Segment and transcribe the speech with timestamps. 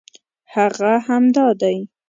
[0.53, 1.77] هغه همدا دی.